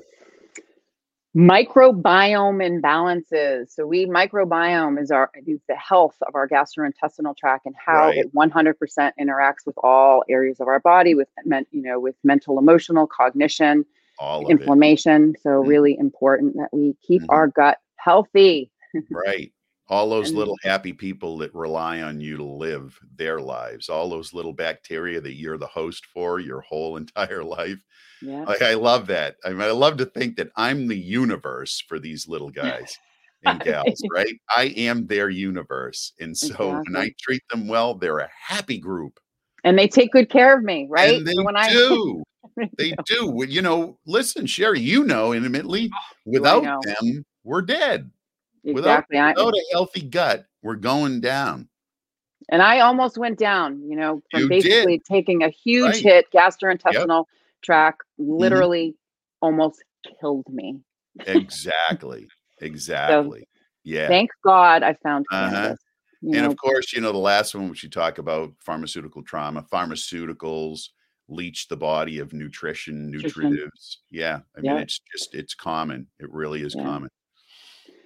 [1.34, 3.70] Microbiome imbalances.
[3.70, 8.18] So we microbiome is our is the health of our gastrointestinal tract and how right.
[8.18, 8.74] it 100%
[9.18, 13.86] interacts with all areas of our body, with you know with mental, emotional, cognition,
[14.18, 15.34] all inflammation.
[15.42, 15.68] So mm-hmm.
[15.68, 17.30] really important that we keep mm-hmm.
[17.30, 18.70] our gut healthy.
[19.10, 19.50] right
[19.92, 24.08] all those and, little happy people that rely on you to live their lives all
[24.08, 27.84] those little bacteria that you're the host for your whole entire life.
[28.22, 28.44] Yeah.
[28.44, 29.36] like i love that.
[29.44, 32.96] I mean i love to think that i'm the universe for these little guys
[33.44, 34.34] and gals right?
[34.56, 36.72] I am their universe and so exactly.
[36.72, 39.20] when i treat them well they're a happy group.
[39.64, 41.16] And they take good care of me right?
[41.16, 42.22] And they when do.
[42.58, 42.70] I...
[42.78, 43.44] they do.
[43.46, 46.80] You know listen sherry you know intimately oh, without know.
[46.84, 48.10] them we're dead
[48.64, 49.16] Exactly.
[49.18, 51.68] Without, without a healthy gut, we're going down.
[52.50, 55.04] And I almost went down, you know, from you basically did.
[55.06, 56.02] taking a huge right.
[56.02, 57.26] hit, gastrointestinal yep.
[57.62, 58.32] tract, mm-hmm.
[58.32, 59.46] literally mm-hmm.
[59.46, 59.82] almost
[60.20, 60.80] killed me.
[61.26, 62.28] exactly.
[62.60, 63.40] Exactly.
[63.40, 64.06] So, yeah.
[64.06, 65.74] Thank God I found uh-huh.
[66.22, 66.46] And know.
[66.46, 70.90] of course, you know, the last one which you talk about pharmaceutical trauma, pharmaceuticals,
[71.28, 73.96] leach the body of nutrition, nutritives.
[74.12, 74.40] Yeah.
[74.56, 76.06] I mean, it's just, it's common.
[76.20, 76.84] It really is yeah.
[76.84, 77.10] common.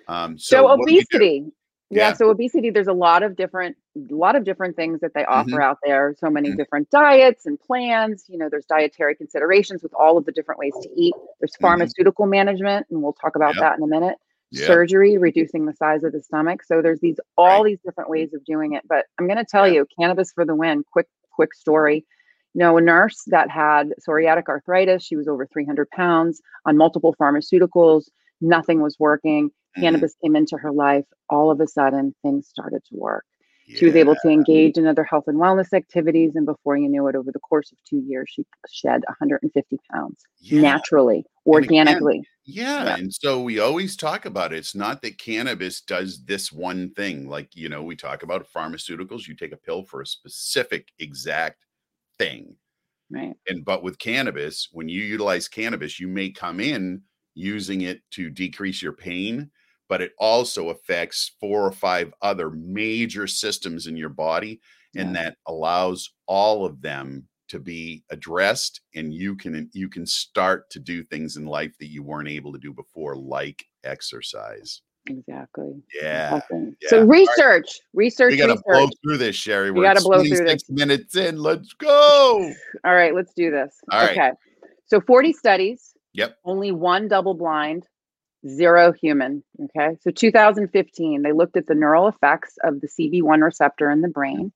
[0.08, 1.44] Um, so, so obesity.
[1.90, 2.08] Yeah.
[2.08, 2.12] yeah.
[2.14, 5.50] So obesity, there's a lot of different, a lot of different things that they offer
[5.50, 5.62] mm-hmm.
[5.62, 6.14] out there.
[6.18, 6.58] So many mm-hmm.
[6.58, 8.24] different diets and plans.
[8.28, 11.14] You know, there's dietary considerations with all of the different ways to eat.
[11.40, 11.64] There's mm-hmm.
[11.64, 12.32] pharmaceutical mm-hmm.
[12.32, 13.62] management, and we'll talk about yep.
[13.62, 14.16] that in a minute.
[14.52, 14.66] Yep.
[14.66, 16.62] Surgery, reducing the size of the stomach.
[16.62, 17.70] So there's these all right.
[17.70, 18.84] these different ways of doing it.
[18.88, 20.84] But I'm going to tell you, cannabis for the win.
[20.92, 22.04] Quick, quick story.
[22.54, 25.02] You know, a nurse that had psoriatic arthritis.
[25.02, 28.04] She was over 300 pounds on multiple pharmaceuticals.
[28.40, 29.84] Nothing was working mm-hmm.
[29.84, 33.24] cannabis came into her life, all of a sudden things started to work.
[33.68, 33.78] Yeah.
[33.78, 36.36] She was able to engage in other health and wellness activities.
[36.36, 40.22] And before you knew it, over the course of two years, she shed 150 pounds
[40.38, 40.60] yeah.
[40.60, 42.18] naturally, organically.
[42.18, 42.84] Again, yeah.
[42.84, 42.94] yeah.
[42.94, 44.58] And so we always talk about it.
[44.58, 47.28] It's not that cannabis does this one thing.
[47.28, 51.64] Like, you know, we talk about pharmaceuticals, you take a pill for a specific exact
[52.20, 52.54] thing.
[53.10, 53.34] Right.
[53.48, 57.02] And but with cannabis, when you utilize cannabis, you may come in
[57.36, 59.50] using it to decrease your pain
[59.88, 64.60] but it also affects four or five other major systems in your body
[64.96, 65.22] and yeah.
[65.22, 70.80] that allows all of them to be addressed and you can you can start to
[70.80, 74.82] do things in life that you weren't able to do before like exercise.
[75.08, 75.80] Exactly.
[76.02, 76.88] Yeah, yeah.
[76.88, 77.80] so research right.
[77.94, 78.64] research we gotta research.
[78.66, 79.70] blow through this sherry.
[79.70, 80.68] We gotta blow through this.
[80.68, 81.36] minutes in.
[81.36, 82.52] Let's go.
[82.84, 83.76] All right let's do this.
[83.92, 84.10] All right.
[84.10, 84.30] Okay.
[84.86, 87.86] So 40 studies yep only one double blind
[88.48, 89.42] zero human.
[89.64, 89.96] Okay.
[90.02, 94.52] So 2015, they looked at the neural effects of the CB1 receptor in the brain,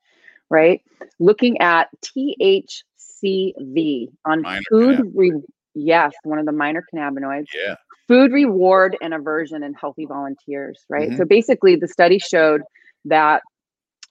[0.48, 0.82] right?
[1.18, 5.12] Looking at THCV on minor food.
[5.14, 5.42] Re-
[5.74, 7.48] yes, one of the minor cannabinoids.
[7.54, 7.76] Yeah.
[8.08, 11.10] Food reward and aversion in healthy volunteers, right?
[11.10, 11.18] Mm-hmm.
[11.18, 12.62] So basically, the study showed
[13.04, 13.42] that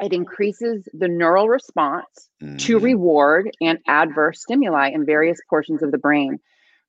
[0.01, 2.55] it increases the neural response mm-hmm.
[2.55, 6.39] to reward and adverse stimuli in various portions of the brain,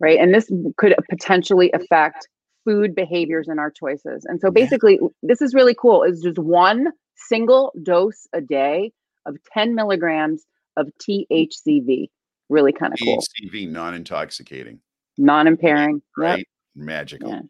[0.01, 0.19] right?
[0.19, 2.29] And this could potentially affect
[2.65, 4.25] food behaviors and our choices.
[4.25, 5.09] And so basically, yeah.
[5.23, 6.03] this is really cool.
[6.03, 8.93] Is just one single dose a day
[9.27, 10.45] of 10 milligrams
[10.77, 12.09] of THCV.
[12.49, 13.23] Really kind of cool.
[13.45, 14.81] THCV, non-intoxicating,
[15.19, 16.39] non-impairing, right?
[16.39, 16.47] Yep.
[16.75, 17.31] Magical.
[17.31, 17.43] Yeah.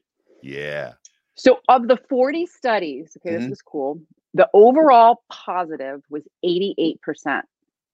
[0.42, 0.92] yeah.
[1.36, 3.44] So of the 40 studies, okay, mm-hmm.
[3.44, 4.00] this is cool.
[4.34, 6.96] The overall positive was 88%.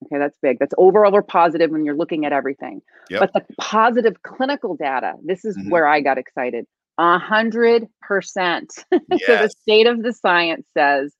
[0.07, 0.59] Okay, that's big.
[0.59, 2.81] That's overall or positive when you're looking at everything.
[3.11, 3.21] Yep.
[3.21, 5.71] But the positive clinical data, this is mm-hmm.
[5.71, 6.67] where I got excited.
[6.99, 8.73] A hundred percent.
[8.93, 11.15] So the state of the science says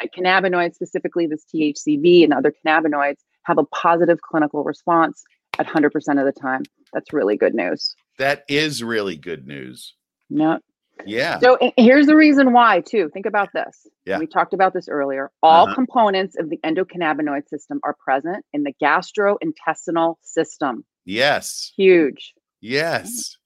[0.00, 5.22] that cannabinoids, specifically this THCV and other cannabinoids, have a positive clinical response
[5.58, 6.62] at 100% of the time.
[6.92, 7.94] That's really good news.
[8.18, 9.94] That is really good news.
[10.30, 10.58] No.
[11.04, 11.38] Yeah.
[11.40, 13.10] So here's the reason why, too.
[13.12, 13.86] Think about this.
[14.04, 14.18] Yeah.
[14.18, 15.30] We talked about this earlier.
[15.42, 15.74] All uh-huh.
[15.74, 20.84] components of the endocannabinoid system are present in the gastrointestinal system.
[21.04, 21.72] Yes.
[21.76, 22.34] Huge.
[22.60, 23.36] Yes.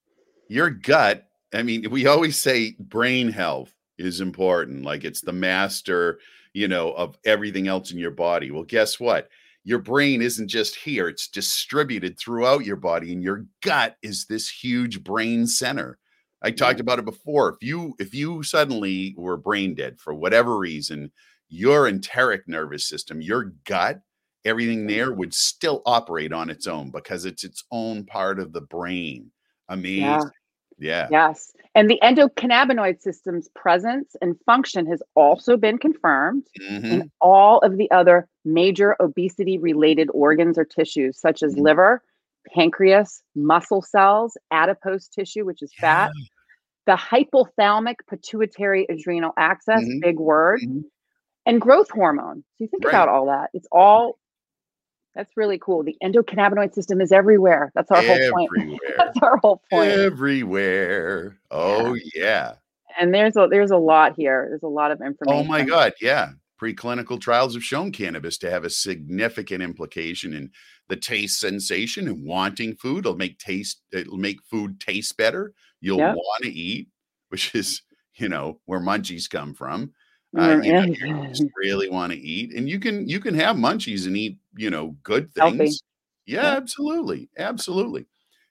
[0.49, 6.19] Your gut I mean, we always say brain health is important, like it's the master,
[6.53, 8.51] you know, of everything else in your body.
[8.51, 9.29] Well, guess what?
[9.65, 14.49] Your brain isn't just here, it's distributed throughout your body, and your gut is this
[14.49, 15.99] huge brain center.
[16.43, 17.49] I talked about it before.
[17.51, 21.11] If you if you suddenly were brain dead for whatever reason,
[21.49, 24.01] your enteric nervous system, your gut,
[24.45, 28.61] everything there would still operate on its own because it's its own part of the
[28.61, 29.31] brain.
[29.69, 30.05] Amazing.
[30.05, 30.21] Yeah.
[30.79, 31.09] Yeah.
[31.11, 31.53] Yes.
[31.75, 36.85] And the endocannabinoid system's presence and function has also been confirmed mm-hmm.
[36.85, 41.63] in all of the other major obesity related organs or tissues, such as mm-hmm.
[41.63, 42.03] liver,
[42.55, 46.95] pancreas, muscle cells, adipose tissue, which is fat, yeah.
[46.95, 50.01] the hypothalamic pituitary adrenal axis, mm-hmm.
[50.01, 50.81] big word, mm-hmm.
[51.47, 52.45] and growth hormone.
[52.57, 52.91] So you think right.
[52.91, 53.51] about all that.
[53.53, 54.19] It's all
[55.17, 55.83] that's really cool.
[55.83, 57.73] The endocannabinoid system is everywhere.
[57.75, 58.31] That's our everywhere.
[58.31, 58.81] whole point.
[58.99, 59.91] That's our whole point.
[59.91, 61.39] Everywhere.
[61.51, 62.03] Oh yeah.
[62.15, 62.53] yeah.
[62.99, 64.47] And there's a there's a lot here.
[64.51, 65.45] There's a lot of information.
[65.45, 66.33] Oh my god, yeah.
[66.61, 70.51] Preclinical trials have shown cannabis to have a significant implication in
[70.89, 73.01] the taste sensation and wanting food.
[73.01, 75.53] It'll make taste it'll make food taste better.
[75.81, 76.15] You'll yep.
[76.15, 76.89] want to eat,
[77.29, 77.83] which is,
[78.17, 79.93] you know, where munchies come from.
[80.37, 83.57] Uh, you, know, you just really want to eat, and you can you can have
[83.57, 85.83] munchies and eat you know good things.
[86.27, 88.07] Yeah, yeah, absolutely, absolutely.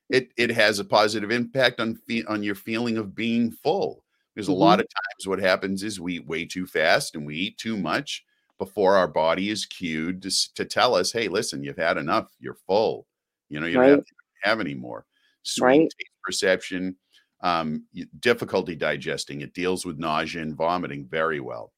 [0.10, 4.05] It it has a positive impact on fe- on your feeling of being full.
[4.36, 4.54] There's mm-hmm.
[4.54, 7.58] a lot of times what happens is we eat way too fast and we eat
[7.58, 8.24] too much
[8.58, 12.32] before our body is cued to, to tell us, hey, listen, you've had enough.
[12.40, 13.08] You're full.
[13.50, 13.88] You know, you right.
[13.88, 13.98] don't
[14.44, 15.06] have, have any more.
[15.44, 15.82] Sweet right.
[15.82, 16.96] taste perception,
[17.42, 17.84] um,
[18.20, 19.42] difficulty digesting.
[19.42, 21.72] It deals with nausea and vomiting very well.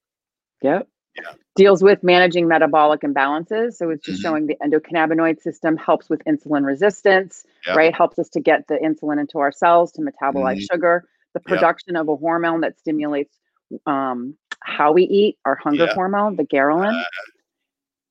[0.61, 0.87] Yep.
[1.17, 1.33] Yeah.
[1.55, 3.73] Deals with managing metabolic imbalances.
[3.73, 4.29] So it's just mm-hmm.
[4.29, 7.75] showing the endocannabinoid system helps with insulin resistance, yep.
[7.75, 7.93] right?
[7.93, 10.75] Helps us to get the insulin into our cells to metabolize mm-hmm.
[10.75, 11.05] sugar.
[11.37, 12.01] The production yep.
[12.01, 13.37] of a hormone that stimulates
[13.85, 15.93] um, how we eat, our hunger yep.
[15.93, 16.99] hormone, the ghrelin.
[16.99, 17.03] Uh,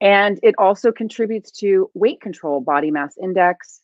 [0.00, 3.80] and it also contributes to weight control, body mass index.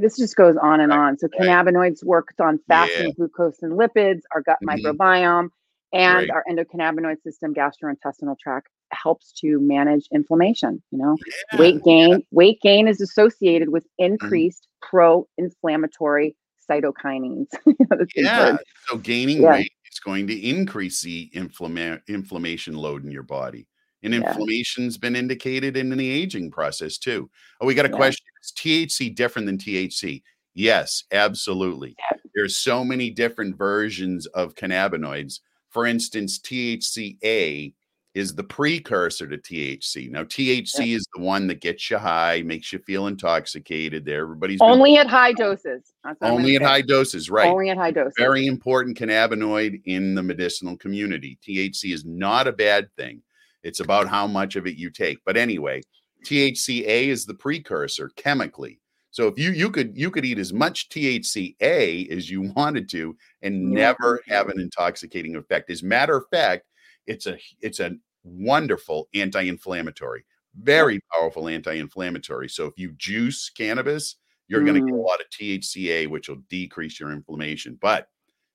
[0.00, 0.98] This just goes on and right.
[0.98, 1.18] on.
[1.18, 3.12] So cannabinoids works on fasting yeah.
[3.12, 4.86] glucose and lipids, our gut mm-hmm.
[4.86, 5.50] microbiome,
[5.92, 6.30] and right.
[6.30, 10.82] our endocannabinoid system, gastrointestinal tract helps to manage inflammation.
[10.90, 11.16] You know,
[11.52, 11.58] yeah.
[11.60, 12.10] weight gain.
[12.10, 12.18] Yeah.
[12.32, 14.14] Weight gain is associated with mm-hmm.
[14.14, 14.88] increased mm-hmm.
[14.88, 16.34] pro-inflammatory
[16.68, 17.48] cytokinins.
[18.16, 18.56] yeah.
[18.88, 23.66] So gaining weight is going to increase the inflama- inflammation load in your body.
[24.02, 24.20] And yeah.
[24.20, 27.30] inflammation's been indicated in the aging process too.
[27.60, 27.96] Oh, we got a yeah.
[27.96, 28.26] question.
[28.42, 30.22] Is THC different than THC?
[30.54, 31.96] Yes, absolutely.
[31.98, 32.18] Yeah.
[32.34, 35.40] There's so many different versions of cannabinoids.
[35.70, 37.72] For instance, THCA
[38.14, 40.08] is the precursor to THC.
[40.08, 40.96] Now, THC yeah.
[40.96, 44.04] is the one that gets you high, makes you feel intoxicated.
[44.04, 45.92] There, everybody's only been- at high doses.
[46.22, 47.48] Only at high doses, right?
[47.48, 48.14] Only at high doses.
[48.16, 51.38] Very important cannabinoid in the medicinal community.
[51.46, 53.22] THC is not a bad thing.
[53.64, 55.18] It's about how much of it you take.
[55.24, 55.82] But anyway,
[56.24, 58.78] THCA is the precursor chemically.
[59.10, 63.16] So if you you could you could eat as much THCA as you wanted to
[63.42, 63.92] and yeah.
[63.92, 65.70] never have an intoxicating effect.
[65.70, 66.64] As a matter of fact,
[67.06, 67.92] it's a it's a
[68.24, 70.24] wonderful anti-inflammatory,
[70.56, 72.48] very powerful anti-inflammatory.
[72.48, 74.16] So if you juice cannabis,
[74.48, 74.66] you're mm.
[74.66, 77.78] going to get a lot of THCA, which will decrease your inflammation.
[77.80, 78.08] But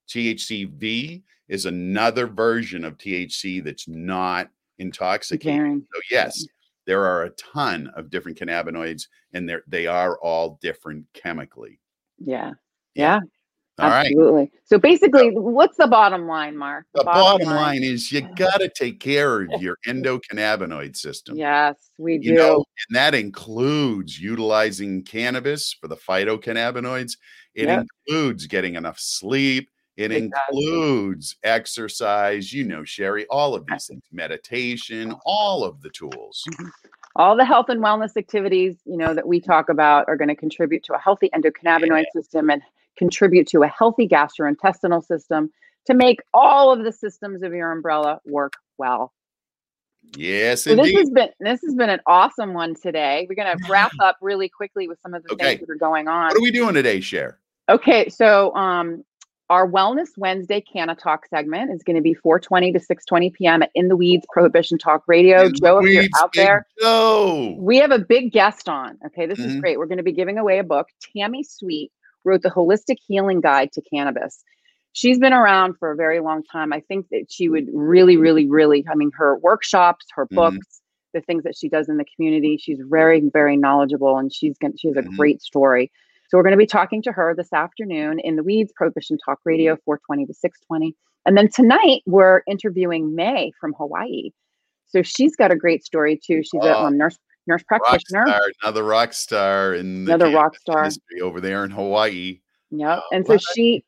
[0.09, 5.85] THCV is another version of THC that's not intoxicating.
[5.93, 6.45] So yes,
[6.85, 11.79] there are a ton of different cannabinoids, and they're they are all different chemically.
[12.17, 12.51] Yeah.
[12.95, 13.19] Yeah.
[13.79, 14.41] All Absolutely.
[14.41, 14.51] Right.
[14.65, 16.85] So basically, what's the bottom line, Mark?
[16.93, 20.97] The, the bottom, bottom line, line is you got to take care of your endocannabinoid
[20.97, 21.37] system.
[21.37, 22.29] Yes, we do.
[22.29, 27.13] You know, and that includes utilizing cannabis for the phytocannabinoids.
[27.55, 27.85] It yep.
[28.07, 29.69] includes getting enough sleep.
[29.95, 35.89] It, it includes exercise, you know, Sherry, all of these things, meditation, all of the
[35.89, 36.43] tools.
[36.49, 36.67] Mm-hmm.
[37.15, 40.35] All the health and wellness activities, you know, that we talk about are going to
[40.35, 42.21] contribute to a healthy endocannabinoid yeah.
[42.21, 42.61] system and
[42.99, 45.49] contribute to a healthy gastrointestinal system
[45.87, 49.11] to make all of the systems of your umbrella work well.
[50.15, 53.27] Yes, so this has been this has been an awesome one today.
[53.29, 55.45] We're going to wrap up really quickly with some of the okay.
[55.45, 56.27] things that are going on.
[56.27, 57.39] What are we doing today, Cher?
[57.67, 59.03] Okay, so um,
[59.49, 63.61] our Wellness Wednesday Canna Talk segment is going to be 4:20 to 6:20 p.m.
[63.61, 65.45] at In the Weeds Prohibition Talk Radio.
[65.45, 67.55] In Joe, if you're out there, Joe.
[67.59, 68.97] we have a big guest on.
[69.07, 69.49] Okay, this mm-hmm.
[69.49, 69.77] is great.
[69.77, 70.87] We're going to be giving away a book.
[71.13, 71.91] Tammy Sweet
[72.25, 74.43] wrote the Holistic Healing Guide to Cannabis.
[74.93, 76.73] She's been around for a very long time.
[76.73, 78.85] I think that she would really, really, really.
[78.89, 80.35] I mean, her workshops, her mm-hmm.
[80.35, 81.19] books, mm-hmm.
[81.19, 82.57] the things that she does in the community.
[82.59, 84.73] She's very, very knowledgeable, and she's going.
[84.77, 85.15] She has a mm-hmm.
[85.15, 85.91] great story.
[86.29, 89.39] So we're going to be talking to her this afternoon in the Weeds Prohibition Talk
[89.45, 90.95] Radio, 420 to 620.
[91.25, 94.29] And then tonight we're interviewing May from Hawaii.
[94.85, 96.43] So she's got a great story too.
[96.43, 97.17] She's a um, nurse
[97.49, 98.23] nurse practitioner.
[98.23, 100.89] Rock star, another rock star in another rock star
[101.21, 102.39] over there in Hawaii.
[102.71, 102.99] Yep.
[103.01, 103.83] Oh, and so she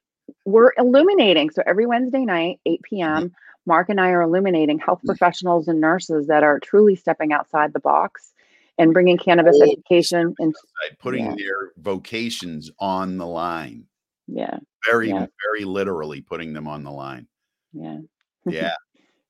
[0.46, 1.50] we're illuminating.
[1.52, 3.28] So every Wednesday night, 8 p.m., mm-hmm.
[3.68, 5.08] Mark and I are illuminating health mm-hmm.
[5.08, 8.34] professionals and nurses that are truly stepping outside the box
[8.78, 10.56] and bringing cannabis oh, education and
[11.00, 11.36] putting yeah.
[11.38, 13.86] their vocations on the line.
[14.28, 14.58] Yeah.
[14.90, 15.28] Very, yeah.
[15.46, 17.28] very literally putting them on the line.
[17.74, 18.00] Yeah.
[18.46, 18.74] Yeah.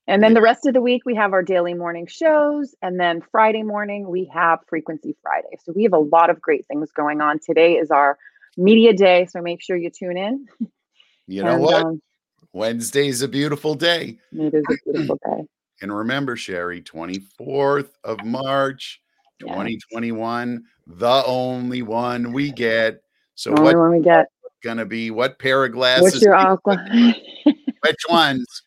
[0.08, 2.76] And then the rest of the week, we have our daily morning shows.
[2.82, 5.58] And then Friday morning, we have Frequency Friday.
[5.64, 7.40] So we have a lot of great things going on.
[7.40, 8.18] Today is our
[8.58, 9.26] media day.
[9.26, 10.48] So make sure you tune in.
[11.28, 11.86] You know and, what?
[11.86, 12.02] Um,
[12.54, 14.20] Wednesday is a beautiful day.
[14.34, 15.44] It is a beautiful day.
[15.84, 19.02] And remember, Sherry, 24th of March,
[19.40, 23.02] 2021, the only one we get.
[23.34, 24.28] So only what we get
[24.62, 26.04] gonna be what pair of glasses?
[26.04, 26.86] What's your aqua?
[27.82, 28.64] Which ones?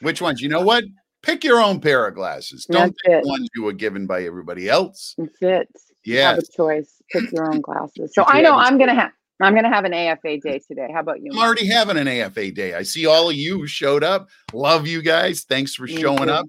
[0.00, 0.40] Which ones?
[0.40, 0.84] You know what?
[1.22, 2.66] Pick your own pair of glasses.
[2.70, 5.14] Don't pick ones you were given by everybody else.
[5.18, 5.92] It fits.
[6.04, 6.30] Yeah.
[6.30, 7.02] Have a choice.
[7.10, 8.12] Pick your own glasses.
[8.14, 10.88] So I know I'm gonna have I'm gonna have an AFA day today.
[10.92, 11.32] How about you?
[11.32, 12.74] I'm already having an AFA day.
[12.74, 14.28] I see all of you showed up.
[14.52, 15.44] Love you guys.
[15.44, 16.46] Thanks for showing up.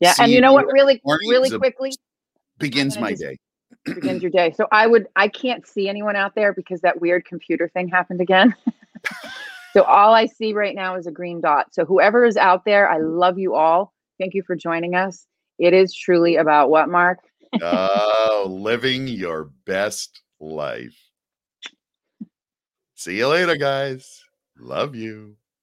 [0.00, 0.66] Yeah, see and you know what?
[0.66, 1.92] Really, really quickly,
[2.58, 3.38] begins my day.
[3.84, 4.52] begins your day.
[4.56, 8.20] So I would I can't see anyone out there because that weird computer thing happened
[8.20, 8.54] again.
[9.76, 11.66] so all I see right now is a green dot.
[11.74, 13.92] So whoever is out there, I love you all.
[14.18, 15.26] Thank you for joining us.
[15.58, 17.18] It is truly about what, Mark?
[17.60, 20.96] oh, living your best life.
[22.94, 24.24] See you later, guys.
[24.58, 25.36] Love you.